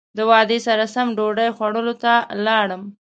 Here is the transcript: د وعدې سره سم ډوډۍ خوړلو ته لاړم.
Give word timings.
د 0.17 0.19
وعدې 0.29 0.57
سره 0.67 0.83
سم 0.93 1.07
ډوډۍ 1.17 1.49
خوړلو 1.55 1.93
ته 2.03 2.13
لاړم. 2.45 2.83